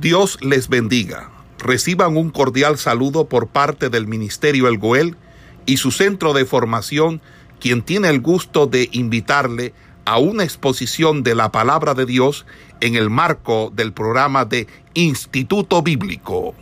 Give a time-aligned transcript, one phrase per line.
[0.00, 1.30] Dios les bendiga.
[1.58, 5.16] Reciban un cordial saludo por parte del Ministerio El Goel
[5.64, 7.22] y su centro de formación,
[7.60, 9.72] quien tiene el gusto de invitarle
[10.04, 12.44] a una exposición de la palabra de Dios
[12.82, 16.54] en el marco del programa de Instituto Bíblico.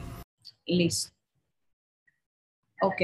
[0.65, 1.13] Listo.
[2.83, 3.03] Ok,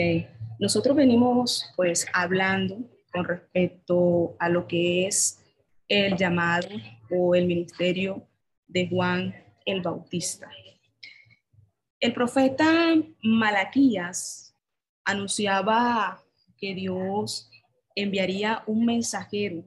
[0.60, 2.76] nosotros venimos pues hablando
[3.12, 5.40] con respecto a lo que es
[5.88, 6.68] el llamado
[7.10, 8.28] o el ministerio
[8.68, 9.34] de Juan
[9.70, 10.50] el Bautista.
[11.98, 14.54] El profeta Malaquías
[15.04, 16.22] anunciaba
[16.56, 17.50] que Dios
[17.94, 19.64] enviaría un mensajero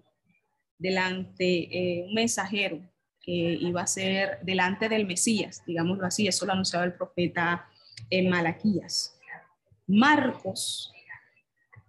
[0.78, 2.82] delante, eh, un mensajero
[3.22, 7.68] que iba a ser delante del Mesías, digámoslo así, eso lo anunciaba el profeta
[8.10, 9.18] en Malaquías.
[9.88, 10.92] Marcos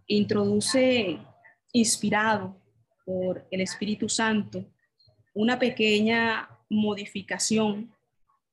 [0.06, 1.18] introduce,
[1.72, 2.56] inspirado
[3.04, 4.64] por el Espíritu Santo,
[5.32, 7.93] una pequeña modificación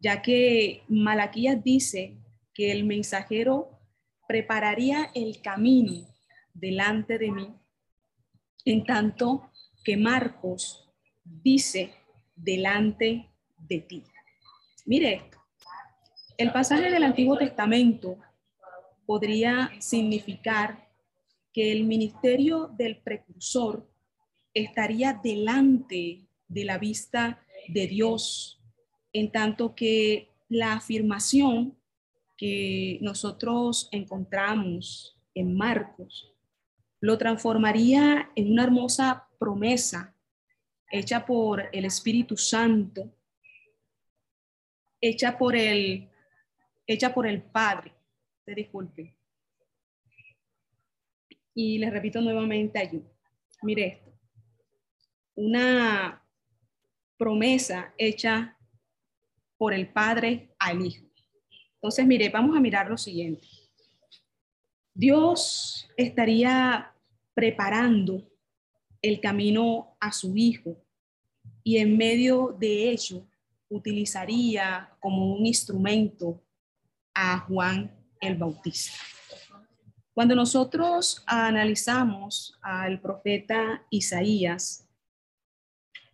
[0.01, 2.17] ya que Malaquías dice
[2.53, 3.79] que el mensajero
[4.27, 6.07] prepararía el camino
[6.53, 7.53] delante de mí,
[8.65, 9.51] en tanto
[9.83, 10.89] que Marcos
[11.23, 11.93] dice
[12.35, 14.03] delante de ti.
[14.85, 15.37] Mire esto,
[16.37, 18.17] el pasaje del Antiguo Testamento
[19.05, 20.89] podría significar
[21.53, 23.87] que el ministerio del precursor
[24.53, 28.60] estaría delante de la vista de Dios
[29.13, 31.77] en tanto que la afirmación
[32.37, 36.33] que nosotros encontramos en Marcos
[36.99, 40.15] lo transformaría en una hermosa promesa
[40.91, 43.15] hecha por el Espíritu Santo,
[44.99, 46.09] hecha por el,
[46.85, 47.93] hecha por el Padre.
[48.43, 49.15] Te disculpe.
[51.53, 53.03] Y les repito nuevamente allí.
[53.63, 54.11] Mire esto.
[55.35, 56.23] Una
[57.17, 58.57] promesa hecha
[59.61, 61.05] por el Padre al Hijo.
[61.75, 63.47] Entonces, mire, vamos a mirar lo siguiente.
[64.91, 66.91] Dios estaría
[67.35, 68.27] preparando
[69.03, 70.83] el camino a su Hijo
[71.63, 73.23] y en medio de ello
[73.69, 76.41] utilizaría como un instrumento
[77.13, 78.97] a Juan el Bautista.
[80.11, 84.89] Cuando nosotros analizamos al profeta Isaías,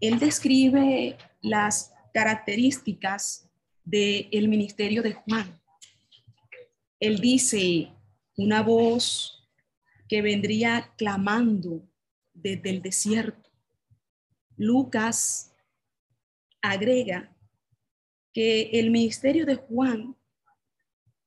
[0.02, 3.50] él describe las características
[3.84, 5.62] del ministerio de Juan.
[7.00, 7.92] Él dice,
[8.36, 9.48] una voz
[10.08, 11.88] que vendría clamando
[12.34, 13.50] desde el desierto.
[14.56, 15.54] Lucas
[16.62, 17.36] agrega
[18.34, 20.16] que el ministerio de Juan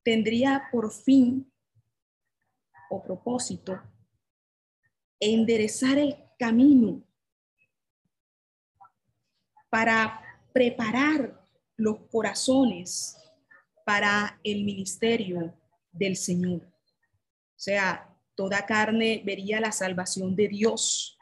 [0.02, 1.50] tendría por fin
[2.90, 3.80] o propósito
[5.20, 7.02] enderezar el camino
[9.68, 11.40] para preparar
[11.76, 13.16] los corazones
[13.84, 15.54] para el ministerio
[15.92, 16.62] del Señor.
[16.62, 21.18] O sea, toda carne vería la salvación de Dios,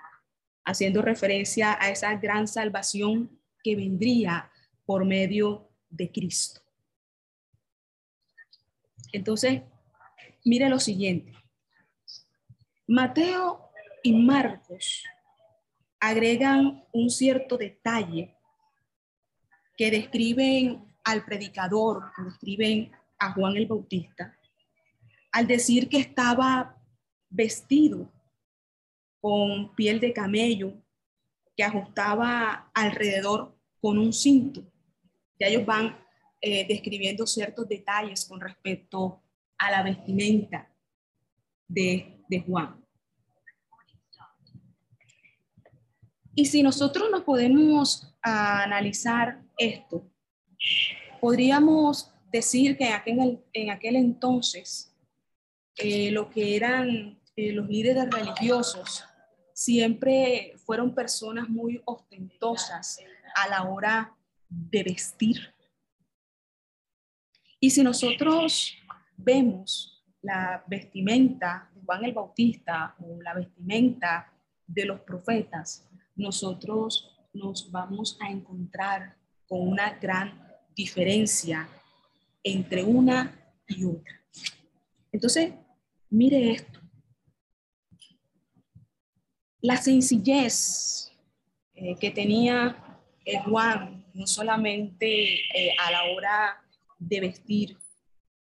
[0.65, 4.51] haciendo referencia a esa gran salvación que vendría
[4.85, 6.61] por medio de Cristo.
[9.13, 9.63] Entonces,
[10.45, 11.33] mire lo siguiente.
[12.87, 13.71] Mateo
[14.03, 15.05] y Marcos
[16.01, 18.38] agregan un cierto detalle
[19.79, 24.37] que describen al predicador, que describen a Juan el Bautista,
[25.31, 26.77] al decir que estaba
[27.31, 28.13] vestido
[29.21, 30.75] con piel de camello,
[31.57, 34.63] que ajustaba alrededor con un cinto.
[35.39, 35.97] Ya ellos van
[36.41, 39.23] eh, describiendo ciertos detalles con respecto
[39.59, 40.73] a la vestimenta
[41.69, 42.85] de, de Juan.
[46.35, 50.09] Y si nosotros nos podemos analizar esto,
[51.21, 54.95] podríamos decir que en aquel, en aquel entonces
[55.77, 59.05] eh, lo que eran eh, los líderes religiosos
[59.53, 63.01] siempre fueron personas muy ostentosas
[63.37, 64.17] a la hora
[64.49, 65.55] de vestir.
[67.61, 68.75] Y si nosotros
[69.17, 74.33] vemos la vestimenta de Juan el Bautista o la vestimenta
[74.67, 79.18] de los profetas, nosotros nos vamos a encontrar
[79.49, 80.47] con una gran
[80.77, 81.69] diferencia
[82.43, 83.35] entre una
[83.67, 84.23] y otra.
[85.11, 85.53] Entonces,
[86.11, 86.81] mire esto.
[89.61, 91.11] La sencillez
[91.75, 92.85] eh, que tenía
[93.45, 96.65] Juan, no solamente eh, a la hora
[96.99, 97.77] de vestir,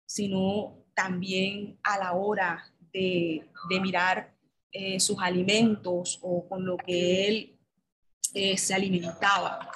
[0.07, 3.45] sino también a la hora de,
[3.83, 4.35] mirar
[4.73, 7.59] eh, sus alimentos o con lo que él
[8.57, 9.71] se alimentaba.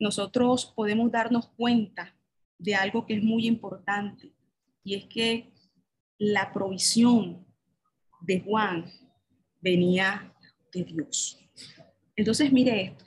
[0.00, 2.16] Nosotros podemos darnos cuenta
[2.58, 4.32] de algo que es muy importante
[4.82, 5.52] y es que
[6.18, 7.46] la provisión
[8.22, 8.90] de Juan
[9.60, 10.34] venía
[10.72, 11.38] de Dios.
[12.16, 13.04] Entonces, mire esto.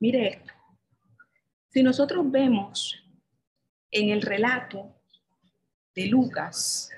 [0.00, 0.52] Mire esto.
[1.70, 2.96] Si nosotros vemos
[3.90, 4.94] en el relato
[5.94, 6.90] de Lucas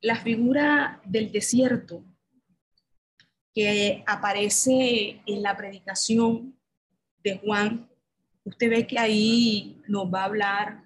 [0.00, 2.04] la figura del desierto
[3.54, 6.54] que aparece en la predicación
[7.24, 7.88] de Juan,
[8.44, 10.84] usted ve que ahí nos va a hablar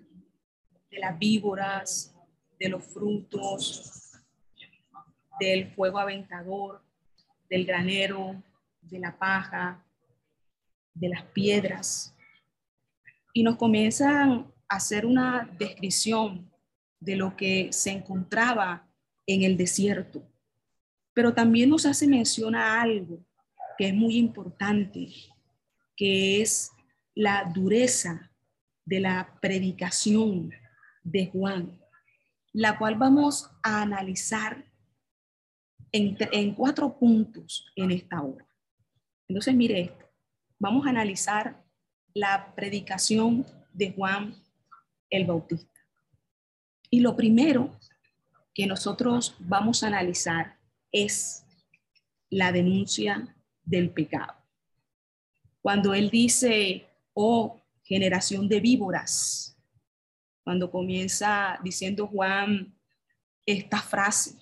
[0.90, 2.14] de las víboras,
[2.58, 4.12] de los frutos,
[5.40, 6.82] del fuego aventador,
[7.48, 8.40] del granero,
[8.82, 9.84] de la paja,
[10.94, 12.14] de las piedras.
[13.32, 16.50] Y nos comienzan a hacer una descripción
[17.00, 18.89] de lo que se encontraba
[19.34, 20.22] en el desierto.
[21.14, 23.24] Pero también nos hace mención a algo
[23.78, 25.08] que es muy importante,
[25.96, 26.70] que es
[27.14, 28.30] la dureza
[28.84, 30.50] de la predicación
[31.02, 31.80] de Juan,
[32.52, 34.64] la cual vamos a analizar
[35.92, 38.46] en, en cuatro puntos en esta hora.
[39.28, 40.10] Entonces, mire esto,
[40.58, 41.62] vamos a analizar
[42.14, 44.34] la predicación de Juan
[45.08, 45.68] el Bautista.
[46.90, 47.78] Y lo primero
[48.55, 50.58] que nosotros vamos a analizar
[50.93, 51.44] es
[52.29, 54.35] la denuncia del pecado.
[55.62, 59.56] Cuando él dice, oh generación de víboras,
[60.44, 62.75] cuando comienza diciendo Juan
[63.44, 64.38] esta frase,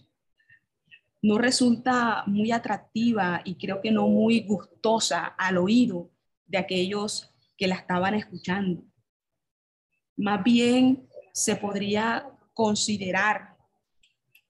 [1.21, 6.11] no resulta muy atractiva y creo que no muy gustosa al oído
[6.47, 8.85] de aquellos que la estaban escuchando.
[10.17, 13.58] Más bien se podría considerar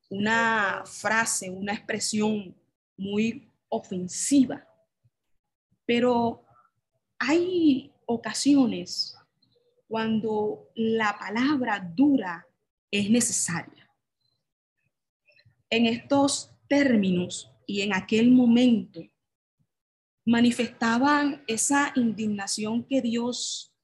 [0.08, 2.54] una frase, una expresión
[2.96, 4.66] muy ofensiva.
[5.84, 6.44] Pero
[7.18, 9.16] hay ocasiones
[9.86, 12.46] cuando la palabra dura
[12.90, 13.90] es necesaria.
[15.70, 19.02] En estos términos y en aquel momento
[20.24, 23.74] manifestaban esa indignación que Dios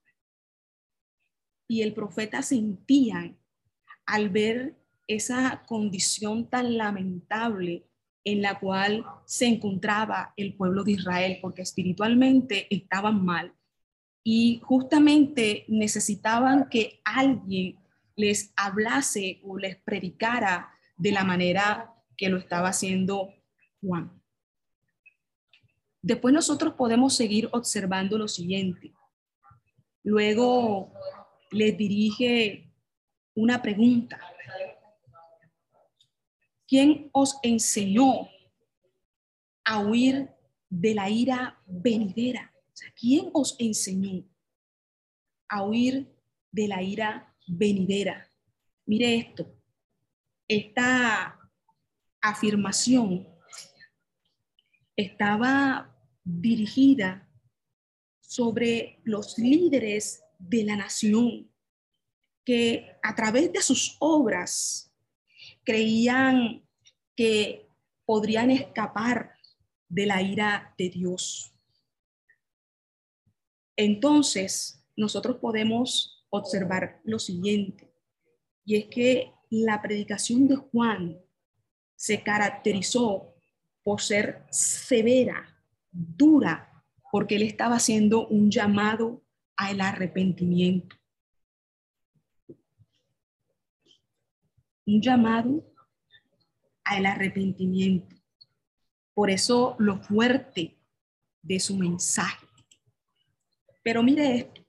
[1.66, 3.38] y el profeta sentían
[4.06, 7.86] al ver esa condición tan lamentable
[8.24, 13.54] en la cual se encontraba el pueblo de Israel, porque espiritualmente estaban mal
[14.22, 17.78] y justamente necesitaban que alguien
[18.16, 23.34] les hablase o les predicara de la manera que lo estaba haciendo
[23.82, 24.10] Juan.
[26.00, 28.94] Después nosotros podemos seguir observando lo siguiente.
[30.02, 30.92] Luego
[31.50, 32.70] les dirige
[33.34, 34.20] una pregunta.
[36.74, 38.28] ¿Quién os enseñó
[39.64, 40.28] a huir
[40.68, 42.52] de la ira venidera?
[42.98, 44.24] ¿Quién os enseñó
[45.48, 46.12] a huir
[46.50, 48.28] de la ira venidera?
[48.86, 49.54] Mire esto,
[50.48, 51.38] esta
[52.20, 53.24] afirmación
[54.96, 57.30] estaba dirigida
[58.20, 61.48] sobre los líderes de la nación
[62.44, 64.90] que a través de sus obras
[65.64, 66.66] creían
[67.16, 67.68] que
[68.04, 69.34] podrían escapar
[69.88, 71.52] de la ira de Dios.
[73.76, 77.92] Entonces, nosotros podemos observar lo siguiente,
[78.64, 81.20] y es que la predicación de Juan
[81.96, 83.34] se caracterizó
[83.82, 89.22] por ser severa, dura, porque él estaba haciendo un llamado
[89.56, 90.96] al arrepentimiento.
[94.86, 95.64] Un llamado
[96.84, 98.16] al arrepentimiento.
[99.14, 100.76] Por eso lo fuerte
[101.42, 102.46] de su mensaje.
[103.82, 104.64] Pero mire esto,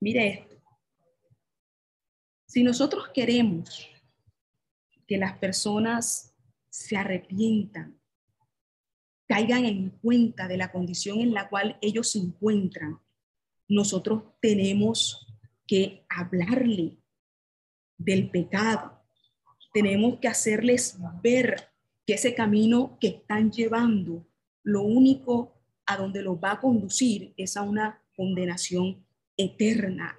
[0.00, 0.56] mire esto.
[2.46, 3.86] Si nosotros queremos
[5.06, 6.34] que las personas
[6.68, 8.00] se arrepientan,
[9.26, 13.00] caigan en cuenta de la condición en la cual ellos se encuentran,
[13.68, 15.26] nosotros tenemos
[15.66, 16.98] que hablarle
[17.98, 19.02] del pecado.
[19.72, 21.68] Tenemos que hacerles ver
[22.06, 24.26] que ese camino que están llevando,
[24.62, 29.04] lo único a donde los va a conducir es a una condenación
[29.36, 30.16] eterna.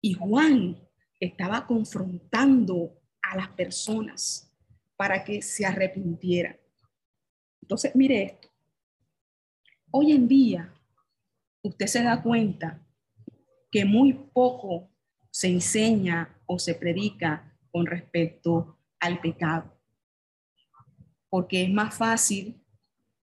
[0.00, 0.76] Y Juan
[1.18, 4.52] estaba confrontando a las personas
[4.96, 6.56] para que se arrepintieran.
[7.62, 8.48] Entonces, mire esto.
[9.90, 10.72] Hoy en día,
[11.62, 12.86] usted se da cuenta
[13.70, 14.90] que muy poco
[15.36, 19.78] se enseña o se predica con respecto al pecado.
[21.28, 22.64] Porque es más fácil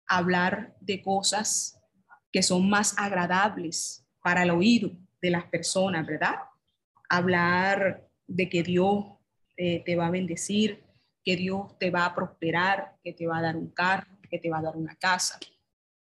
[0.06, 1.80] hablar de cosas
[2.30, 4.91] que son más agradables para el oído
[5.22, 6.36] de las personas, ¿verdad?
[7.08, 9.06] Hablar de que Dios
[9.56, 10.84] eh, te va a bendecir,
[11.24, 14.50] que Dios te va a prosperar, que te va a dar un carro, que te
[14.50, 15.39] va a dar una casa.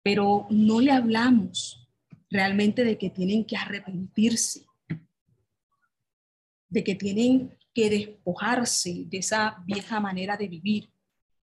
[0.05, 1.91] Pero no le hablamos
[2.31, 4.67] realmente de que tienen que arrepentirse,
[6.69, 10.91] de que tienen que despojarse de esa vieja manera de vivir,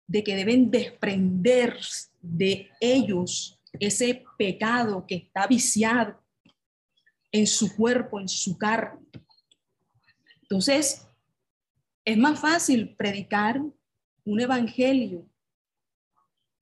[0.08, 1.80] de que deben desprender
[2.22, 6.22] de ellos ese pecado que está viciado
[7.32, 9.00] en su cuerpo, en su carne.
[10.42, 11.08] Entonces,
[12.04, 13.62] es más fácil predicar
[14.26, 15.30] un evangelio,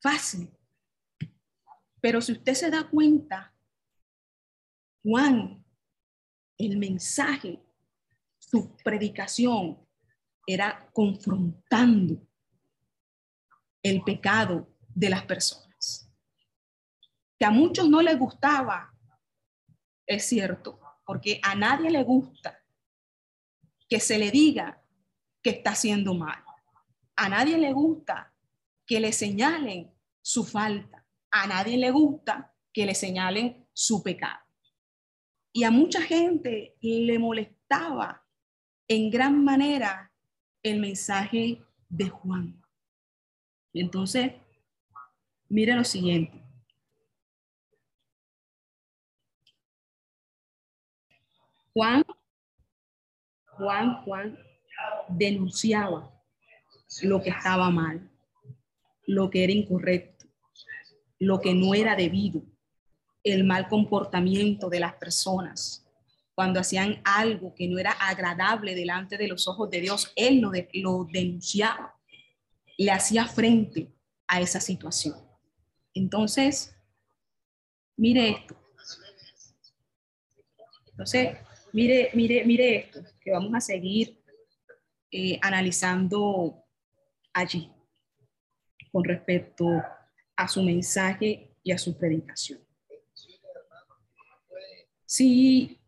[0.02, 0.50] fácil.
[2.02, 3.54] Pero si usted se da cuenta,
[5.04, 5.64] Juan,
[6.58, 7.62] el mensaje,
[8.50, 9.78] su predicación
[10.46, 12.26] era confrontando
[13.84, 16.10] el pecado de las personas.
[17.38, 18.94] Que a muchos no les gustaba,
[20.06, 22.58] es cierto, porque a nadie le gusta
[23.90, 24.82] que se le diga
[25.44, 26.44] que está haciendo mal.
[27.16, 28.34] A nadie le gusta
[28.86, 31.06] que le señalen su falta.
[31.32, 34.40] A nadie le gusta que le señalen su pecado.
[35.52, 38.27] Y a mucha gente le molestaba
[38.88, 40.12] en gran manera
[40.64, 42.62] el mensaje de Juan.
[43.74, 44.34] Entonces,
[45.50, 46.42] mire lo siguiente.
[51.74, 52.04] Juan,
[53.46, 54.40] Juan, Juan
[55.10, 56.12] denunciaba
[57.04, 58.10] lo que estaba mal,
[59.06, 60.26] lo que era incorrecto,
[61.20, 62.42] lo que no era debido,
[63.24, 65.87] el mal comportamiento de las personas.
[66.38, 70.52] Cuando hacían algo que no era agradable delante de los ojos de Dios, Él lo,
[70.74, 72.00] lo denunciaba,
[72.78, 73.92] le hacía frente
[74.28, 75.16] a esa situación.
[75.96, 76.76] Entonces,
[77.96, 78.56] mire esto.
[80.92, 81.40] Entonces,
[81.74, 84.24] mire, mire, mire esto, que vamos a seguir
[85.10, 86.64] eh, analizando
[87.34, 87.72] allí
[88.92, 89.66] con respecto
[90.36, 92.60] a su mensaje y a su predicación.
[95.04, 95.82] Si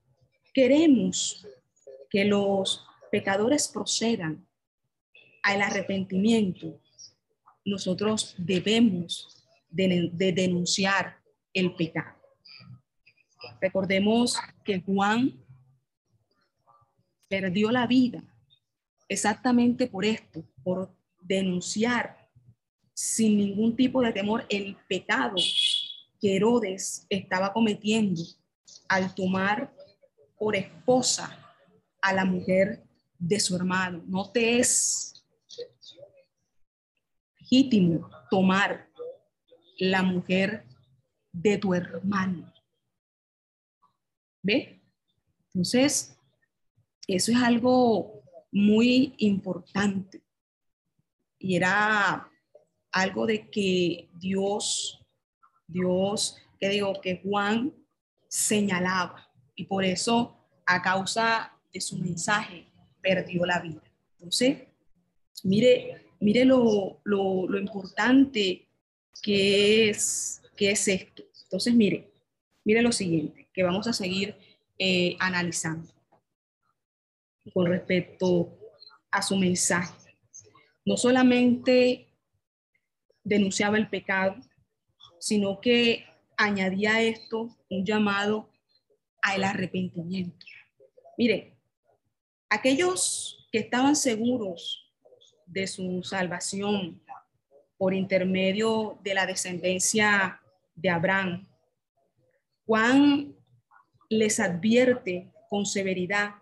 [0.59, 1.47] queremos
[2.09, 4.45] que los pecadores procedan
[5.41, 6.81] al arrepentimiento,
[7.63, 11.17] nosotros debemos de, de denunciar
[11.53, 12.17] el pecado.
[13.61, 15.33] Recordemos que Juan
[17.29, 18.21] perdió la vida
[19.07, 22.29] exactamente por esto, por denunciar
[22.93, 25.35] sin ningún tipo de temor el pecado
[26.19, 28.21] que Herodes estaba cometiendo
[28.89, 29.78] al tomar
[30.39, 31.37] por esposa
[32.01, 32.83] a la mujer
[33.19, 34.01] de su hermano.
[34.07, 35.23] No te es
[37.39, 38.89] legítimo tomar
[39.77, 40.65] la mujer
[41.31, 42.51] de tu hermano.
[44.41, 44.81] ¿Ve?
[45.47, 46.17] Entonces,
[47.07, 50.23] eso es algo muy importante.
[51.37, 52.29] Y era
[52.91, 54.99] algo de que Dios,
[55.67, 57.73] Dios, que digo, que Juan
[58.27, 59.28] señalaba.
[59.59, 62.65] Y por eso, a causa de su mensaje,
[63.01, 63.83] perdió la vida.
[64.13, 64.57] Entonces,
[65.43, 68.69] mire, mire lo, lo, importante
[69.21, 71.23] que es, que es esto.
[71.43, 72.09] Entonces, mire,
[72.63, 74.33] mire lo siguiente, que vamos a seguir
[74.77, 75.91] eh, analizando
[77.53, 78.57] con respecto
[79.11, 79.93] a su mensaje.
[80.85, 82.07] No solamente
[83.25, 84.37] denunciaba el pecado,
[85.19, 86.05] sino que
[86.37, 88.49] añadía esto un llamado
[89.21, 90.45] al arrepentimiento.
[91.17, 91.57] Mire,
[92.49, 94.91] aquellos que estaban seguros
[95.45, 97.01] de su salvación
[97.77, 100.41] por intermedio de la descendencia
[100.75, 101.47] de Abraham,
[102.65, 103.35] Juan
[104.09, 106.35] les advierte con severidad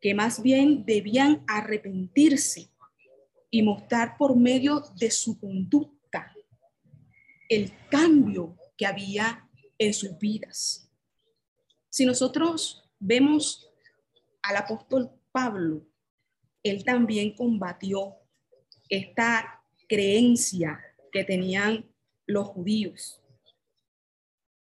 [0.00, 2.68] que más bien debían arrepentirse
[3.50, 6.34] y mostrar por medio de su conducta
[7.48, 9.48] el cambio que había
[9.78, 10.90] en sus vidas.
[11.92, 13.70] Si nosotros vemos
[14.40, 15.86] al apóstol Pablo,
[16.62, 18.16] él también combatió
[18.88, 20.80] esta creencia
[21.12, 21.84] que tenían
[22.24, 23.20] los judíos.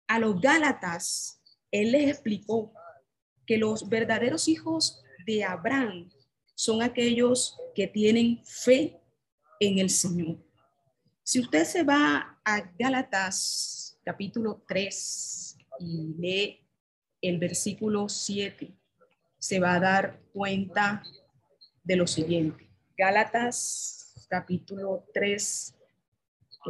[0.06, 1.42] A los Gálatas,
[1.72, 2.72] él les explicó
[3.44, 6.08] que los verdaderos hijos de Abraham
[6.54, 9.00] son aquellos que tienen fe
[9.58, 10.38] en el Señor.
[11.24, 16.65] Si usted se va a Gálatas capítulo 3 y lee
[17.20, 18.72] el versículo 7,
[19.38, 21.02] se va a dar cuenta
[21.82, 22.68] de lo siguiente.
[22.96, 25.74] Gálatas capítulo 3,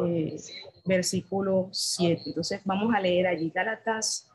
[0.06, 0.36] eh,
[0.84, 2.22] versículo 7.
[2.26, 4.30] Entonces vamos a leer allí Gálatas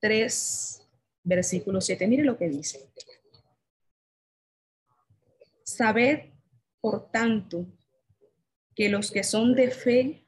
[0.00, 0.88] 3,
[1.24, 2.06] versículo 7.
[2.06, 2.88] Mire lo que dice.
[5.64, 6.30] Sabed,
[6.80, 7.66] por tanto,
[8.74, 10.24] que los que son de fe,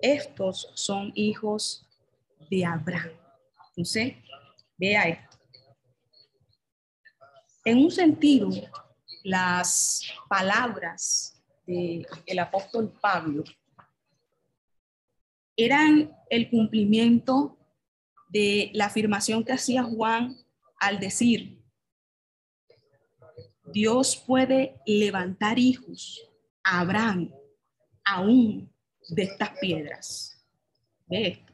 [0.00, 1.86] estos son hijos
[2.50, 3.12] de Abraham.
[3.70, 4.14] Entonces,
[4.82, 5.38] vea esto.
[7.64, 8.50] En un sentido,
[9.22, 13.44] las palabras del el apóstol Pablo
[15.56, 17.56] eran el cumplimiento
[18.28, 20.36] de la afirmación que hacía Juan
[20.80, 21.62] al decir,
[23.72, 26.28] Dios puede levantar hijos
[26.64, 27.32] a Abraham
[28.04, 28.74] aún
[29.10, 30.44] de estas piedras.
[31.06, 31.51] Ve esto.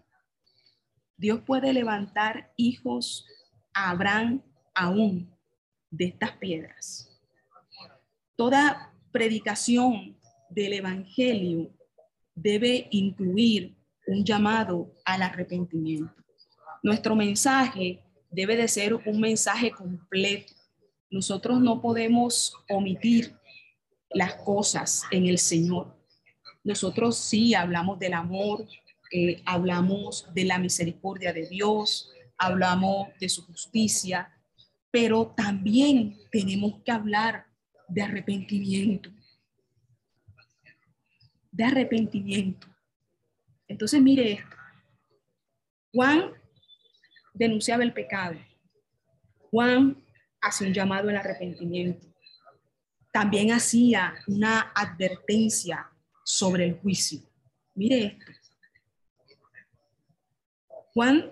[1.18, 3.26] Dios puede levantar hijos
[3.74, 4.40] a Abraham
[4.72, 5.36] aún
[5.90, 7.20] de estas piedras.
[8.36, 10.16] Toda predicación
[10.48, 11.70] del Evangelio
[12.36, 16.14] debe incluir un llamado al arrepentimiento.
[16.84, 20.54] Nuestro mensaje debe de ser un mensaje completo.
[21.10, 23.34] Nosotros no podemos omitir
[24.10, 25.96] las cosas en el Señor.
[26.62, 28.66] Nosotros sí hablamos del amor,
[29.10, 34.32] eh, hablamos de la misericordia de Dios, hablamos de su justicia,
[34.90, 37.46] pero también tenemos que hablar
[37.88, 39.10] de arrepentimiento.
[41.50, 42.66] De arrepentimiento.
[43.66, 44.56] Entonces, mire esto.
[45.92, 46.32] Juan
[47.34, 48.36] denunciaba el pecado.
[49.50, 50.04] Juan
[50.40, 52.06] hacía un llamado al arrepentimiento.
[53.12, 55.90] También hacía una advertencia
[56.24, 57.20] sobre el juicio.
[57.74, 58.37] Mire esto.
[60.98, 61.30] Juan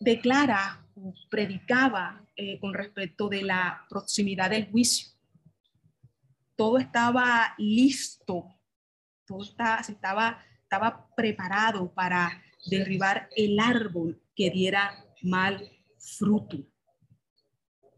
[0.00, 0.84] declara
[1.30, 5.12] predicaba eh, con respecto de la proximidad del juicio.
[6.56, 8.48] Todo estaba listo,
[9.26, 16.58] todo estaba, estaba, estaba preparado para derribar el árbol que diera mal fruto.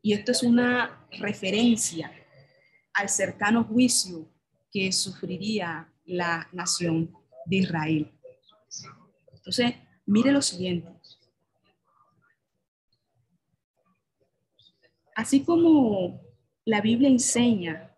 [0.02, 2.12] Y esto es una referencia
[2.92, 4.30] al cercano juicio
[4.70, 7.14] que sufriría la nación
[7.46, 8.12] de Israel.
[9.32, 10.88] Entonces, mire lo siguiente.
[15.14, 16.20] Así como
[16.64, 17.96] la Biblia enseña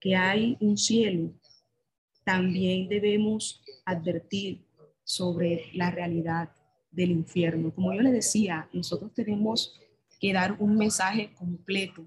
[0.00, 1.32] que hay un cielo,
[2.24, 4.66] también debemos advertir
[5.04, 6.50] sobre la realidad
[6.90, 7.72] del infierno.
[7.74, 9.78] Como yo le decía, nosotros tenemos
[10.18, 12.06] que dar un mensaje completo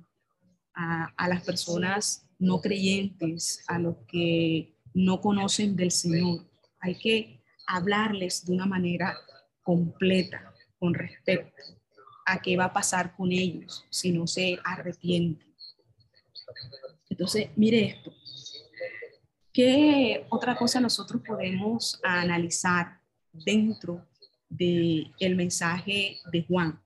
[0.73, 6.45] a, a las personas no creyentes, a los que no conocen del Señor.
[6.79, 7.36] Hay que
[7.67, 9.15] hablarles de una manera
[9.61, 11.63] completa con respecto
[12.25, 15.53] a qué va a pasar con ellos si no se arrepienten.
[17.09, 18.13] Entonces, mire esto.
[19.51, 23.01] ¿Qué otra cosa nosotros podemos analizar
[23.31, 24.07] dentro
[24.49, 26.79] del el mensaje de Juan?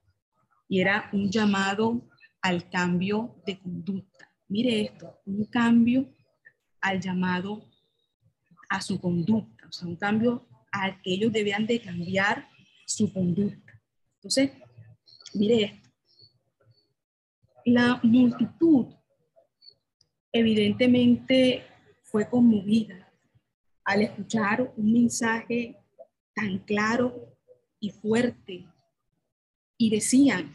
[0.68, 2.00] Y era un llamado
[2.40, 4.30] al cambio de conducta.
[4.48, 6.08] Mire esto, un cambio
[6.80, 7.68] al llamado
[8.68, 12.48] a su conducta, o sea, un cambio al que ellos debían de cambiar
[12.86, 13.80] su conducta.
[14.16, 14.50] Entonces,
[15.34, 15.90] mire esto.
[17.64, 18.86] La multitud
[20.32, 21.64] evidentemente
[22.02, 23.12] fue conmovida
[23.84, 25.76] al escuchar un mensaje
[26.34, 27.36] tan claro
[27.78, 28.66] y fuerte
[29.76, 30.54] y decían,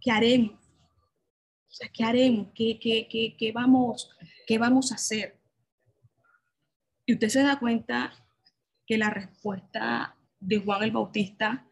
[0.00, 0.52] ¿qué haremos?
[0.52, 2.48] O sea, ¿qué haremos?
[2.54, 4.10] ¿Qué, qué, qué, qué, vamos,
[4.46, 5.40] ¿Qué vamos a hacer?
[7.06, 8.12] Y usted se da cuenta
[8.92, 11.66] que la respuesta de Juan el Bautista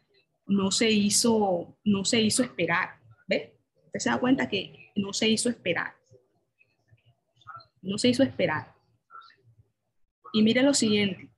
[0.46, 2.98] no se hizo, no se hizo esperar.
[3.28, 3.60] ¿Ve?
[3.84, 5.92] Usted se da cuenta que no se hizo esperar.
[7.82, 8.74] No se hizo esperar.
[10.32, 11.30] Y mire lo siguiente.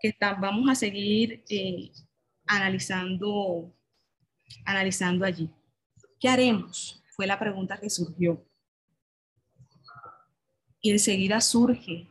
[0.00, 1.92] Que vamos a seguir eh,
[2.46, 3.76] analizando
[4.64, 5.50] analizando allí.
[6.18, 7.04] ¿Qué haremos?
[7.14, 8.42] Fue la pregunta que surgió.
[10.80, 12.10] Y enseguida surge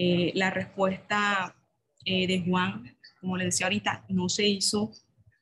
[0.00, 1.56] eh, la respuesta
[2.04, 4.92] eh, de Juan, como le decía ahorita, no se hizo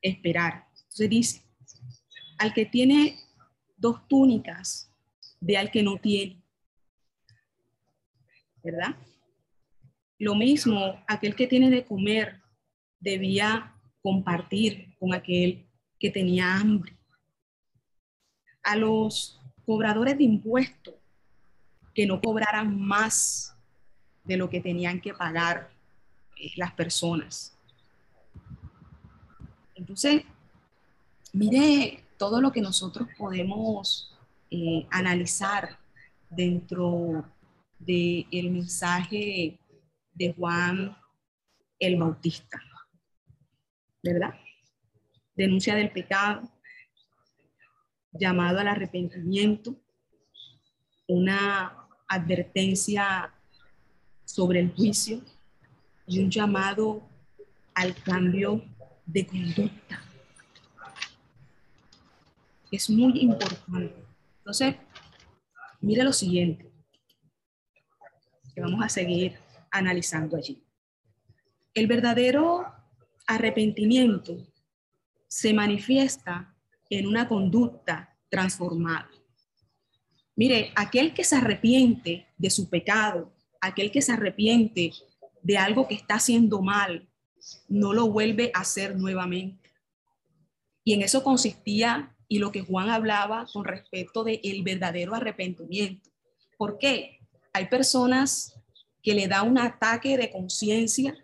[0.01, 0.65] esperar.
[0.73, 1.43] Entonces dice,
[2.39, 3.19] al que tiene
[3.77, 4.91] dos túnicas,
[5.41, 6.43] de al que no tiene.
[8.65, 8.97] ¿Verdad?
[10.19, 12.41] Lo mismo, aquel que tiene de comer
[12.99, 15.69] debía compartir con aquel
[16.01, 16.97] que tenía hambre.
[18.63, 20.95] A los cobradores de impuestos
[21.93, 23.56] que no cobraran más
[24.27, 25.71] de lo que tenían que pagar
[26.37, 27.57] eh, las personas.
[29.75, 30.23] Entonces,
[31.33, 34.17] mire todo lo que nosotros podemos
[34.51, 35.79] eh, analizar
[36.31, 37.25] dentro
[37.79, 39.59] del el mensaje
[40.13, 40.97] de Juan
[41.79, 42.61] el Bautista,
[44.03, 44.35] ¿verdad?
[45.35, 46.51] Denuncia del pecado,
[48.13, 49.77] llamado al arrepentimiento,
[51.07, 53.36] una advertencia
[54.27, 55.23] sobre el juicio
[56.07, 57.09] y un llamado
[57.73, 58.63] al cambio
[59.07, 60.03] de conducta.
[62.71, 63.95] Es muy importante.
[64.39, 64.75] Entonces,
[65.81, 66.71] mire lo siguiente,
[68.55, 69.39] que vamos a seguir
[69.71, 70.63] analizando allí.
[71.73, 72.67] El verdadero
[73.27, 74.37] arrepentimiento
[75.29, 76.55] se manifiesta
[76.91, 79.11] en una conducta transformada.
[80.35, 84.93] Mire, aquel que se arrepiente de su pecado, aquel que se arrepiente
[85.43, 87.09] de algo que está haciendo mal,
[87.69, 89.71] no lo vuelve a hacer nuevamente.
[90.85, 96.11] Y en eso consistía y lo que Juan hablaba con respecto de el verdadero arrepentimiento.
[96.59, 97.21] ¿Por qué?
[97.53, 98.55] Hay personas
[99.03, 101.17] que le da un ataque de conciencia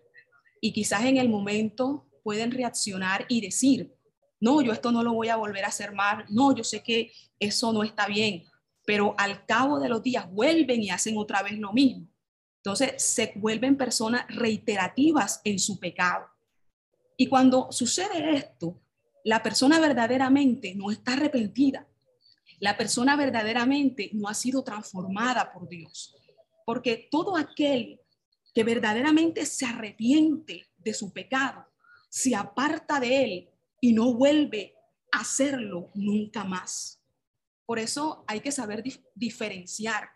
[0.61, 3.92] y quizás en el momento pueden reaccionar y decir,
[4.40, 7.12] no, yo esto no lo voy a volver a hacer mal, no, yo sé que
[7.38, 8.45] eso no está bien,
[8.87, 12.09] pero al cabo de los días vuelven y hacen otra vez lo mismo.
[12.64, 16.27] Entonces se vuelven personas reiterativas en su pecado.
[17.16, 18.81] Y cuando sucede esto,
[19.25, 21.88] la persona verdaderamente no está arrepentida.
[22.61, 26.14] La persona verdaderamente no ha sido transformada por Dios.
[26.64, 28.01] Porque todo aquel
[28.55, 31.66] que verdaderamente se arrepiente de su pecado,
[32.09, 34.77] se aparta de él y no vuelve
[35.11, 37.03] a hacerlo nunca más.
[37.66, 38.85] Por eso hay que saber
[39.16, 40.11] diferenciar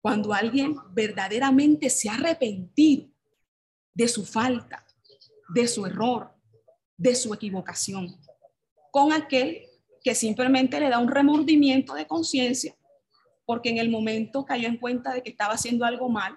[0.00, 3.08] cuando alguien verdaderamente se ha arrepentido
[3.94, 4.84] de su falta,
[5.48, 6.32] de su error,
[6.96, 8.16] de su equivocación,
[8.90, 9.62] con aquel
[10.02, 12.74] que simplemente le da un remordimiento de conciencia
[13.48, 16.36] porque en el momento cayó en cuenta de que estaba haciendo algo mal,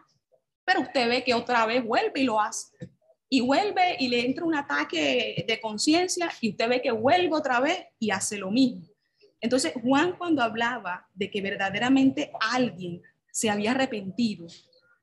[0.63, 2.89] pero usted ve que otra vez vuelve y lo hace.
[3.27, 7.59] Y vuelve y le entra un ataque de conciencia y usted ve que vuelve otra
[7.59, 8.87] vez y hace lo mismo.
[9.41, 14.47] Entonces, Juan cuando hablaba de que verdaderamente alguien se había arrepentido,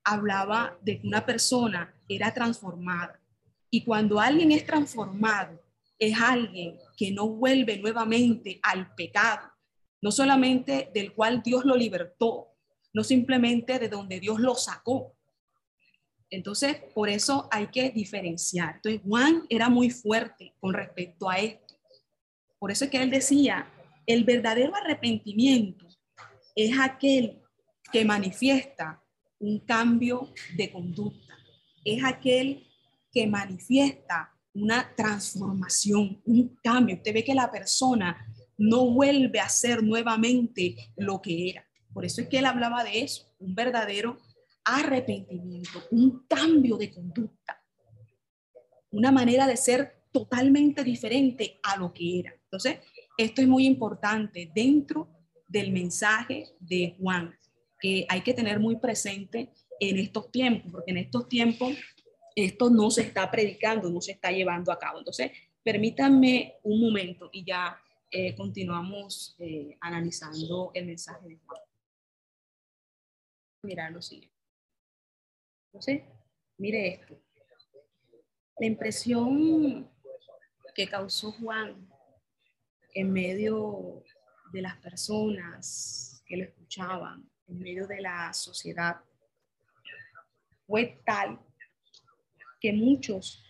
[0.04, 3.20] hablaba de que una persona era transformada.
[3.70, 5.60] Y cuando alguien es transformado,
[5.98, 9.50] es alguien que no vuelve nuevamente al pecado,
[10.00, 12.54] no solamente del cual Dios lo libertó,
[12.92, 15.14] no simplemente de donde Dios lo sacó.
[16.30, 18.76] Entonces, por eso hay que diferenciar.
[18.76, 21.74] Entonces, Juan era muy fuerte con respecto a esto.
[22.58, 23.70] Por eso es que él decía,
[24.06, 25.86] el verdadero arrepentimiento
[26.54, 27.42] es aquel
[27.92, 29.02] que manifiesta
[29.38, 31.36] un cambio de conducta,
[31.84, 32.66] es aquel
[33.12, 36.96] que manifiesta una transformación, un cambio.
[36.96, 41.64] Usted ve que la persona no vuelve a ser nuevamente lo que era.
[41.92, 44.18] Por eso es que él hablaba de eso, un verdadero
[44.64, 47.62] arrepentimiento, un cambio de conducta,
[48.90, 52.34] una manera de ser totalmente diferente a lo que era.
[52.44, 52.78] Entonces,
[53.16, 55.08] esto es muy importante dentro
[55.46, 57.34] del mensaje de Juan,
[57.78, 61.76] que hay que tener muy presente en estos tiempos, porque en estos tiempos
[62.34, 64.98] esto no se está predicando, no se está llevando a cabo.
[64.98, 71.60] Entonces, permítanme un momento y ya eh, continuamos eh, analizando el mensaje de Juan.
[73.62, 74.36] Mira lo siguiente.
[75.66, 76.02] Entonces,
[76.56, 77.20] mire esto.
[78.58, 79.90] La impresión
[80.74, 81.88] que causó Juan
[82.94, 84.02] en medio
[84.52, 88.96] de las personas que lo escuchaban, en medio de la sociedad,
[90.66, 91.40] fue tal
[92.60, 93.42] que muchos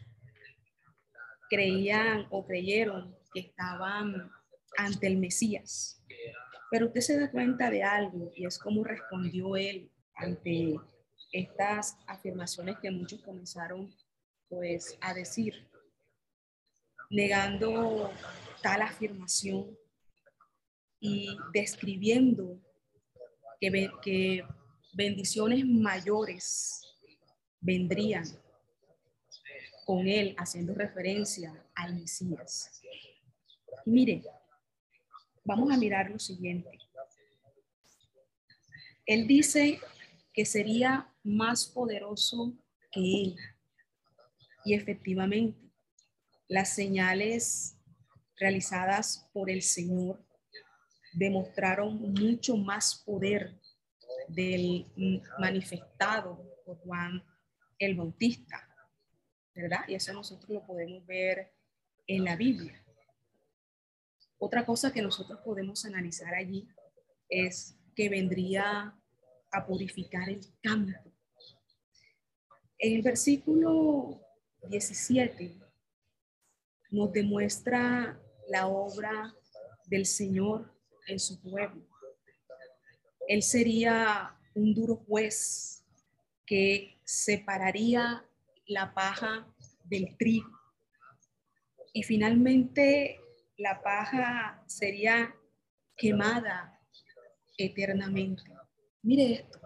[1.50, 4.30] creían o creyeron que estaban
[4.76, 6.02] ante el Mesías.
[6.70, 10.76] Pero usted se da cuenta de algo y es cómo respondió él ante
[11.32, 13.92] estas afirmaciones que muchos comenzaron
[14.48, 15.68] pues a decir,
[17.10, 18.10] negando
[18.62, 19.76] tal afirmación
[21.00, 22.58] y describiendo
[23.60, 24.44] que,
[24.92, 26.82] bendiciones mayores
[27.60, 28.24] vendrían
[29.84, 32.80] con él, haciendo referencia al Mesías.
[33.86, 34.22] Y mire,
[35.48, 36.78] Vamos a mirar lo siguiente.
[39.06, 39.80] Él dice
[40.34, 42.52] que sería más poderoso
[42.92, 43.36] que él.
[44.66, 45.58] Y efectivamente,
[46.48, 47.78] las señales
[48.36, 50.22] realizadas por el Señor
[51.18, 53.58] demostraron mucho más poder
[54.28, 54.86] del
[55.38, 57.22] manifestado por Juan
[57.78, 58.68] el Bautista,
[59.54, 59.80] ¿verdad?
[59.88, 61.52] Y eso nosotros lo podemos ver
[62.06, 62.84] en la Biblia.
[64.38, 66.68] Otra cosa que nosotros podemos analizar allí
[67.28, 68.96] es que vendría
[69.50, 71.12] a purificar el campo.
[72.78, 74.20] En el versículo
[74.68, 75.58] 17
[76.90, 79.34] nos demuestra la obra
[79.86, 80.77] del Señor
[81.08, 81.86] en su pueblo.
[83.26, 85.84] Él sería un duro juez
[86.46, 88.24] que separaría
[88.66, 89.46] la paja
[89.84, 90.50] del trigo.
[91.92, 93.20] Y finalmente
[93.56, 95.34] la paja sería
[95.96, 96.80] quemada
[97.56, 98.42] eternamente.
[99.02, 99.60] Mire esto.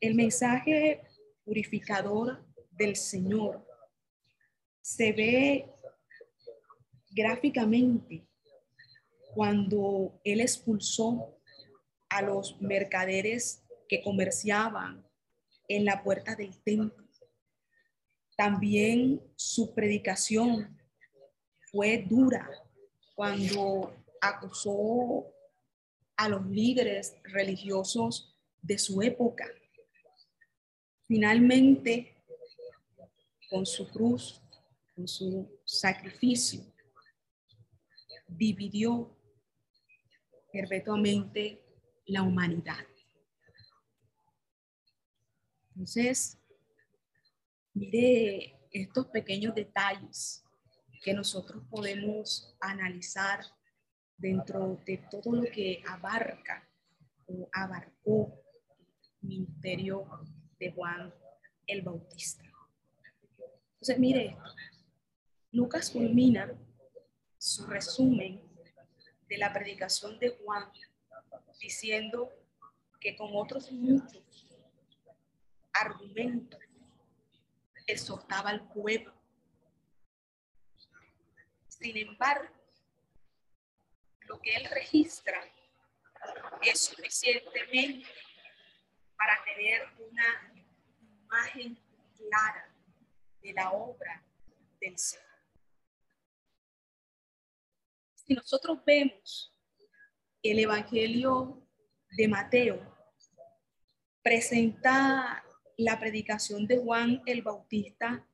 [0.00, 1.02] El mensaje
[1.44, 3.66] purificador del Señor
[4.80, 5.66] se ve
[7.10, 8.26] gráficamente
[9.34, 11.36] cuando él expulsó
[12.08, 15.06] a los mercaderes que comerciaban
[15.68, 17.04] en la puerta del templo.
[18.36, 20.76] También su predicación
[21.70, 22.48] fue dura
[23.14, 25.26] cuando acusó
[26.16, 29.46] a los líderes religiosos de su época.
[31.06, 32.16] Finalmente,
[33.48, 34.40] con su cruz,
[34.94, 36.62] con su sacrificio,
[38.26, 39.16] dividió
[40.52, 41.62] perpetuamente
[42.06, 42.84] la humanidad.
[45.70, 46.38] Entonces,
[47.74, 50.44] mire estos pequeños detalles
[51.02, 53.40] que nosotros podemos analizar
[54.18, 56.68] dentro de todo lo que abarca
[57.26, 58.42] o abarcó
[59.22, 60.06] el ministerio
[60.58, 61.14] de Juan
[61.66, 62.44] el Bautista.
[63.72, 64.36] Entonces, mire
[65.52, 66.52] Lucas culmina
[67.38, 68.40] su resumen
[69.30, 70.70] de la predicación de Juan
[71.60, 72.32] diciendo
[73.00, 74.48] que con otros muchos
[75.72, 76.60] argumentos
[77.86, 79.14] exhortaba al pueblo.
[81.68, 82.52] Sin embargo,
[84.22, 85.40] lo que él registra
[86.62, 88.06] es suficientemente
[89.16, 90.52] para tener una
[91.00, 91.78] imagen
[92.16, 92.74] clara
[93.40, 94.22] de la obra
[94.80, 95.29] del Señor.
[98.30, 99.52] Si nosotros vemos
[100.40, 101.66] el Evangelio
[102.16, 102.96] de Mateo,
[104.22, 105.42] presenta
[105.76, 108.24] la predicación de Juan el Bautista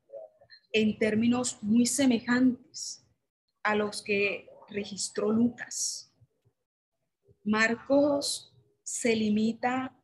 [0.70, 3.06] en términos muy semejantes
[3.62, 6.14] a los que registró Lucas.
[7.42, 9.98] Marcos se limita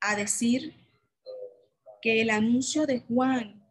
[0.00, 0.74] a decir
[2.00, 3.62] que el anuncio de Juan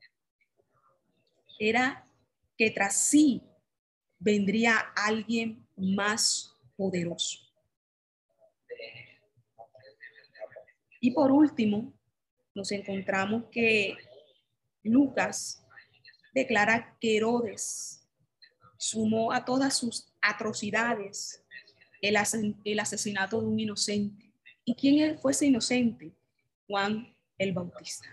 [1.57, 2.07] era
[2.55, 3.41] que tras sí
[4.19, 7.39] vendría alguien más poderoso.
[10.99, 11.93] Y por último,
[12.55, 13.95] nos encontramos que
[14.83, 15.63] Lucas
[16.33, 18.07] declara que Herodes
[18.77, 21.43] sumó a todas sus atrocidades
[22.01, 22.17] el,
[22.63, 24.31] el asesinato de un inocente.
[24.65, 26.11] ¿Y quién fue ese inocente?
[26.67, 28.09] Juan el Bautista.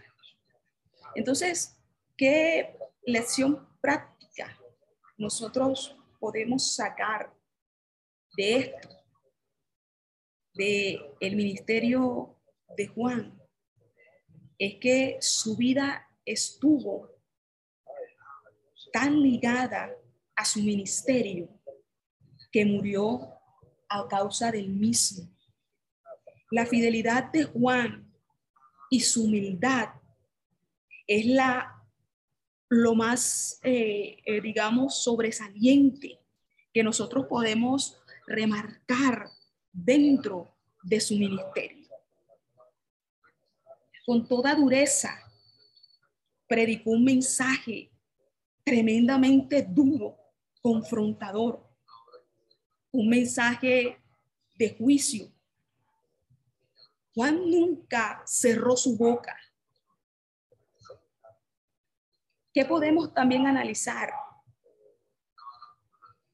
[1.14, 1.77] Entonces,
[2.17, 4.13] ¿qué lección práctica
[5.16, 7.33] nosotros podemos sacar
[8.37, 8.88] de esto,
[10.55, 12.37] de el ministerio
[12.77, 13.40] de Juan,
[14.59, 17.11] es que su vida estuvo
[18.92, 19.90] tan ligada
[20.37, 21.48] a su ministerio
[22.50, 23.29] que murió
[23.88, 25.29] a causa del mismo.
[26.50, 28.12] La fidelidad de Juan
[28.90, 29.88] y su humildad
[31.07, 31.84] es la
[32.74, 36.18] lo más, eh, eh, digamos, sobresaliente
[36.72, 39.28] que nosotros podemos remarcar
[39.72, 41.88] dentro de su ministerio.
[44.04, 45.18] Con toda dureza,
[46.46, 47.90] predicó un mensaje
[48.64, 50.16] tremendamente duro,
[50.60, 51.64] confrontador,
[52.90, 53.98] un mensaje
[54.56, 55.30] de juicio.
[57.14, 59.37] Juan nunca cerró su boca
[62.55, 64.12] ¿Qué podemos también analizar?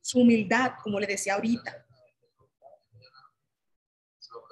[0.03, 1.87] Su humildad, como le decía ahorita.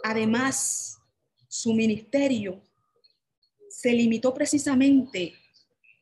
[0.03, 0.99] Además,
[1.47, 2.63] su ministerio
[3.69, 5.35] se limitó precisamente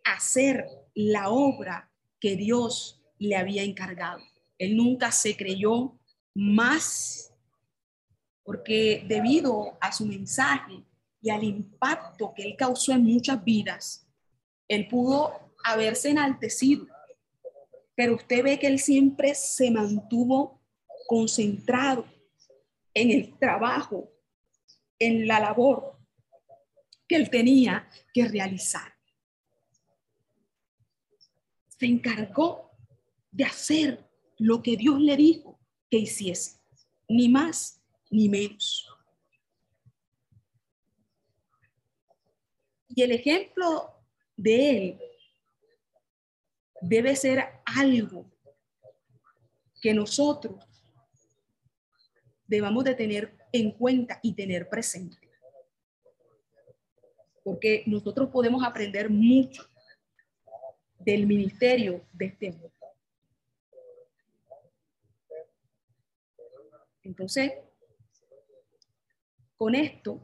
[0.04, 4.20] a hacer la obra que Dios le había encargado.
[4.58, 5.98] Él nunca se creyó
[6.32, 7.34] más
[8.44, 10.84] porque debido a su mensaje
[11.20, 14.06] y al impacto que él causó en muchas vidas,
[14.68, 16.86] él pudo haberse enaltecido,
[17.94, 20.62] pero usted ve que él siempre se mantuvo
[21.08, 22.06] concentrado
[22.94, 24.10] en el trabajo,
[24.98, 25.98] en la labor
[27.08, 28.92] que él tenía que realizar.
[31.68, 32.70] Se encargó
[33.30, 35.58] de hacer lo que Dios le dijo
[35.90, 36.60] que hiciese,
[37.08, 38.88] ni más ni menos.
[42.88, 43.94] Y el ejemplo
[44.36, 45.05] de él
[46.80, 48.26] debe ser algo
[49.80, 50.64] que nosotros
[52.46, 55.28] debamos de tener en cuenta y tener presente.
[57.42, 59.68] Porque nosotros podemos aprender mucho
[60.98, 62.72] del ministerio de este hombre.
[67.02, 67.52] Entonces,
[69.56, 70.20] con esto,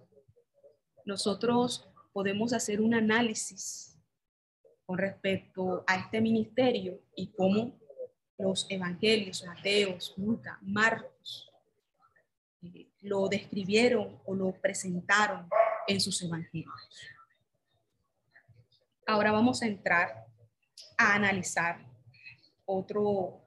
[1.04, 3.91] nosotros podemos hacer un análisis
[4.86, 7.78] con respecto a este ministerio y cómo
[8.38, 11.50] los evangelios, Mateos, Lucas, Marcos,
[12.62, 15.48] eh, lo describieron o lo presentaron
[15.86, 16.72] en sus evangelios.
[19.06, 20.26] Ahora vamos a entrar
[20.96, 21.84] a analizar
[22.64, 23.44] otro,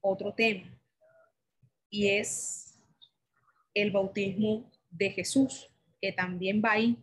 [0.00, 0.78] otro tema
[1.90, 2.80] y es
[3.74, 5.68] el bautismo de Jesús,
[6.00, 6.96] que también va ahí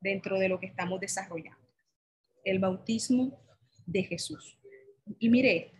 [0.00, 1.55] dentro de lo que estamos desarrollando.
[2.46, 3.42] El bautismo
[3.86, 4.56] de Jesús.
[5.18, 5.72] Y mire,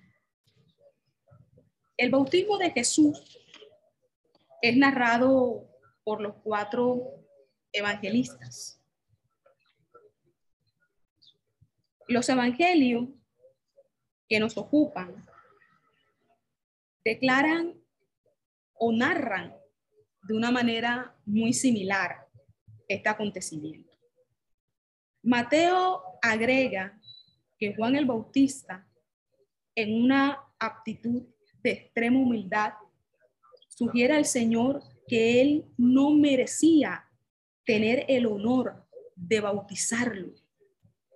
[1.97, 3.39] el bautismo de Jesús
[4.61, 5.71] es narrado
[6.03, 7.25] por los cuatro
[7.71, 8.83] evangelistas.
[12.09, 13.11] Los evangelios
[14.29, 15.25] que nos ocupan
[17.05, 17.81] declaran
[18.75, 19.55] o narran
[20.23, 22.27] de una manera muy similar
[22.89, 23.97] este acontecimiento.
[25.23, 27.01] Mateo agrega
[27.59, 28.87] que Juan el Bautista,
[29.75, 31.23] en una aptitud
[31.63, 32.73] de extrema humildad,
[33.69, 37.05] sugiere al Señor que él no merecía
[37.65, 40.33] tener el honor de bautizarlo.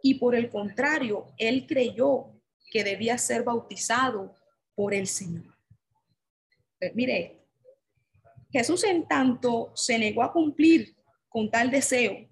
[0.03, 4.35] Y por el contrario, él creyó que debía ser bautizado
[4.75, 5.57] por el Señor.
[6.95, 7.41] mire
[8.51, 10.97] Jesús en tanto se negó a cumplir
[11.29, 12.29] con tal deseo,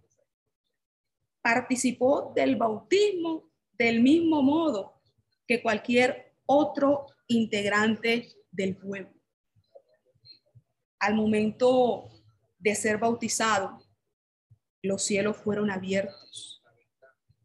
[1.55, 5.01] participó del bautismo del mismo modo
[5.47, 9.15] que cualquier otro integrante del pueblo.
[10.99, 12.11] Al momento
[12.59, 13.83] de ser bautizado,
[14.83, 16.63] los cielos fueron abiertos.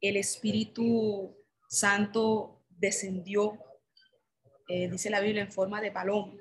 [0.01, 1.37] El Espíritu
[1.69, 3.57] Santo descendió,
[4.67, 6.33] eh, dice la Biblia, en forma de paloma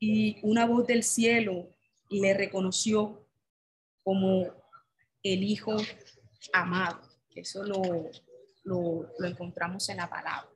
[0.00, 1.72] y una voz del cielo
[2.10, 3.24] le reconoció
[4.02, 4.52] como
[5.22, 5.76] el Hijo
[6.52, 7.00] amado.
[7.34, 8.10] Eso lo,
[8.64, 10.48] lo, encontramos en la palabra.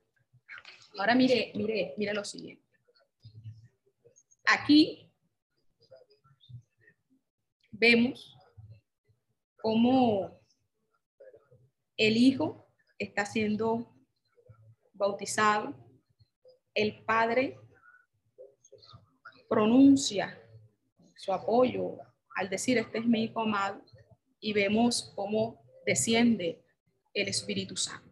[0.98, 2.64] Ahora mire, mire, mire lo siguiente.
[4.46, 5.11] Aquí
[7.70, 8.37] vemos
[9.57, 10.40] cómo
[11.96, 12.66] el Hijo
[12.98, 13.94] está siendo
[14.94, 15.74] bautizado,
[16.74, 17.59] el Padre
[19.48, 20.40] pronuncia
[21.16, 21.98] su apoyo
[22.37, 23.83] al decir, este es mi hijo amado,
[24.40, 26.62] y vemos cómo desciende
[27.14, 28.08] el Espíritu Santo.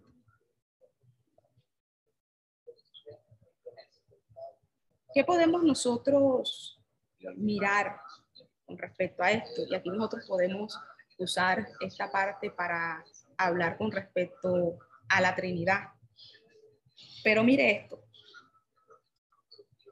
[5.14, 6.81] ¿Qué podemos nosotros
[7.37, 8.00] mirar
[8.64, 9.62] con respecto a esto?
[9.68, 10.78] Y aquí nosotros podemos
[11.18, 13.04] usar esta parte para
[13.37, 14.78] hablar con respecto
[15.09, 15.88] a la Trinidad.
[17.24, 18.04] Pero mire esto.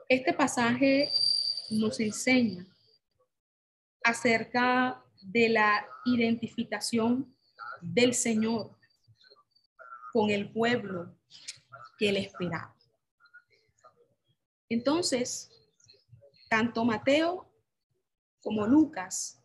[0.08, 1.10] Este pasaje
[1.70, 2.64] nos enseña
[4.04, 7.35] acerca de la identificación
[7.80, 8.76] del Señor
[10.12, 11.14] con el pueblo
[11.98, 12.74] que le esperaba.
[14.68, 15.50] Entonces,
[16.48, 17.50] tanto Mateo
[18.42, 19.42] como Lucas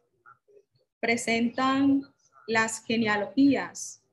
[0.99, 2.03] presentan
[2.47, 4.03] las genealogías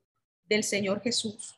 [0.45, 1.55] del Señor Jesús.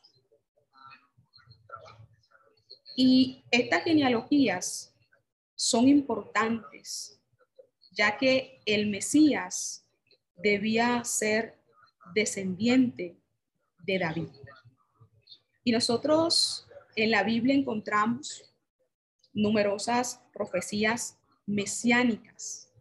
[2.95, 4.93] Y estas genealogías
[5.55, 7.21] son importantes,
[7.91, 9.87] ya que el Mesías
[10.35, 11.60] debía ser
[12.13, 13.17] descendiente
[13.79, 14.27] de David.
[15.63, 18.43] Y nosotros en la Biblia encontramos
[19.33, 22.71] numerosas profecías mesiánicas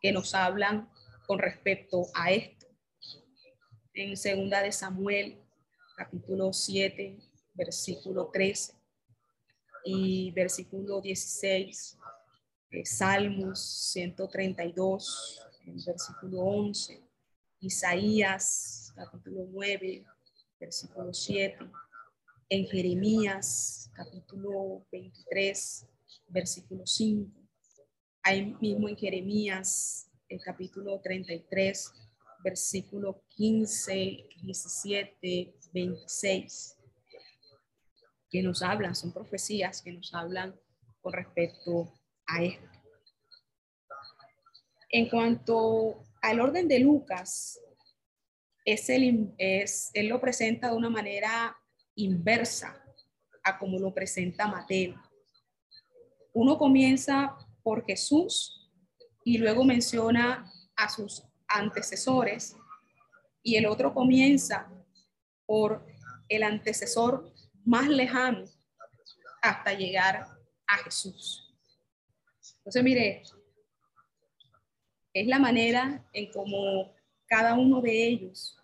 [0.00, 0.88] que nos hablan
[1.26, 2.66] con respecto a esto.
[3.94, 5.40] En segunda de Samuel,
[5.96, 7.18] capítulo 7,
[7.54, 8.74] versículo 13
[9.84, 11.98] y versículo 16
[12.84, 13.60] Salmos
[13.92, 15.42] 132,
[15.84, 17.02] versículo 11,
[17.60, 20.06] Isaías capítulo 9,
[20.58, 21.58] versículo 7,
[22.48, 25.86] en Jeremías capítulo 23,
[26.28, 27.30] versículo 5,
[28.22, 31.92] ahí mismo en Jeremías el capítulo 33,
[32.42, 36.78] versículo 15, 17, 26,
[38.30, 40.58] que nos hablan, son profecías que nos hablan
[41.02, 41.92] con respecto
[42.38, 42.66] esto.
[44.88, 47.60] En cuanto al orden de Lucas,
[48.64, 51.56] es el, él lo presenta de una manera
[51.94, 52.82] inversa
[53.42, 55.00] a como lo presenta Mateo.
[56.32, 58.70] Uno comienza por Jesús
[59.24, 62.56] y luego menciona a sus antecesores
[63.42, 64.70] y el otro comienza
[65.46, 65.86] por
[66.28, 67.32] el antecesor
[67.64, 68.44] más lejano
[69.42, 70.26] hasta llegar
[70.66, 71.54] a Jesús.
[72.58, 73.22] Entonces, mire,
[75.12, 76.94] es la manera en cómo
[77.26, 78.56] cada uno de ellos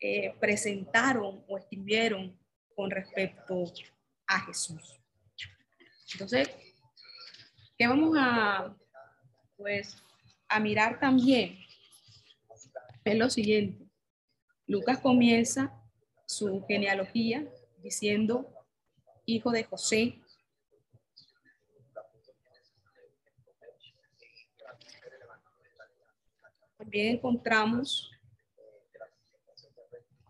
[0.00, 2.38] eh, presentaron o escribieron
[2.74, 3.64] con respecto
[4.26, 5.00] a Jesús.
[6.12, 6.50] Entonces,
[7.76, 8.76] ¿qué vamos a,
[9.56, 9.96] pues,
[10.48, 11.58] a mirar también?
[13.04, 13.86] Es lo siguiente.
[14.66, 15.74] Lucas comienza
[16.26, 17.44] su genealogía
[17.82, 18.52] diciendo
[19.26, 20.20] hijo de José.
[26.80, 28.10] También encontramos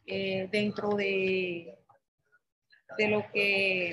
[0.04, 1.78] eh, dentro de,
[2.98, 3.90] de lo que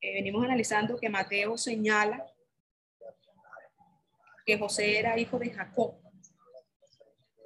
[0.00, 2.24] eh, venimos analizando que Mateo señala
[4.44, 5.96] que José era hijo de Jacob,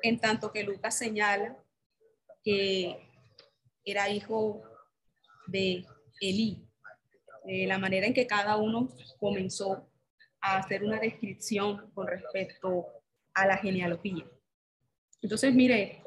[0.02, 1.56] en tanto que Lucas señala
[2.44, 3.08] que
[3.86, 4.62] era hijo
[5.46, 5.86] de
[6.20, 6.68] Elí,
[7.46, 9.90] la manera en que cada uno comenzó
[10.42, 12.99] a hacer una descripción con respecto
[13.40, 14.24] a la genealogía.
[15.22, 16.02] Entonces, mire,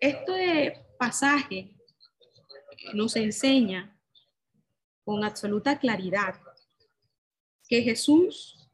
[0.00, 1.76] este pasaje
[2.94, 3.96] nos enseña
[5.04, 6.34] con absoluta claridad
[7.68, 8.68] que Jesús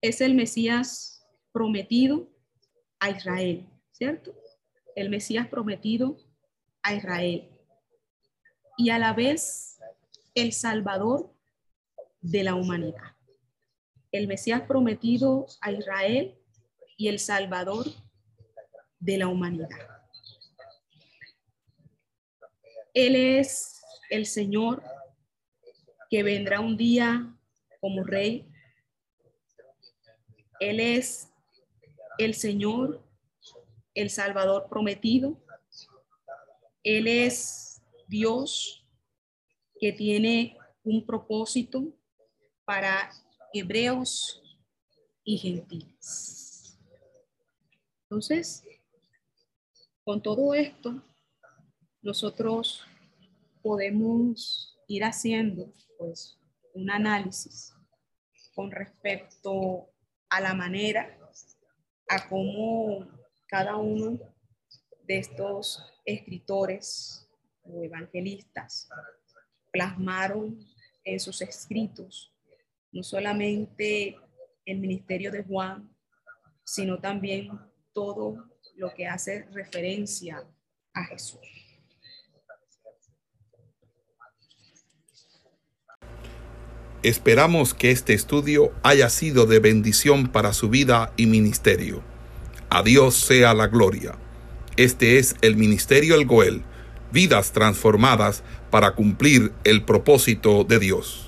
[0.00, 2.28] es el Mesías prometido
[2.98, 4.34] a Israel, ¿cierto?
[4.96, 6.18] El Mesías prometido
[6.82, 7.48] a Israel
[8.76, 9.78] y a la vez
[10.34, 11.32] el Salvador
[12.20, 13.17] de la humanidad.
[14.12, 16.34] El Mesías prometido a Israel
[16.96, 17.86] y el Salvador
[18.98, 19.68] de la humanidad.
[22.94, 23.80] Él es
[24.10, 24.82] el Señor
[26.10, 27.34] que vendrá un día
[27.80, 28.48] como rey.
[30.58, 31.28] Él es
[32.18, 33.04] el Señor,
[33.94, 35.40] el Salvador prometido.
[36.82, 38.84] Él es Dios
[39.78, 41.84] que tiene un propósito
[42.64, 43.10] para
[43.52, 44.42] hebreos
[45.24, 46.78] y gentiles.
[48.04, 48.64] Entonces,
[50.04, 51.02] con todo esto,
[52.00, 52.84] nosotros
[53.62, 56.38] podemos ir haciendo pues
[56.74, 57.74] un análisis
[58.54, 59.90] con respecto
[60.30, 61.18] a la manera
[62.08, 63.06] a cómo
[63.46, 64.18] cada uno
[65.06, 67.28] de estos escritores
[67.62, 68.88] o evangelistas
[69.70, 70.58] plasmaron
[71.04, 72.32] en sus escritos
[72.92, 74.16] no solamente
[74.64, 75.90] el ministerio de Juan,
[76.64, 77.50] sino también
[77.92, 78.44] todo
[78.76, 80.44] lo que hace referencia
[80.92, 81.40] a Jesús.
[87.02, 92.02] Esperamos que este estudio haya sido de bendición para su vida y ministerio.
[92.70, 94.18] A Dios sea la gloria.
[94.76, 96.62] Este es el Ministerio El Goel,
[97.12, 101.27] vidas transformadas para cumplir el propósito de Dios.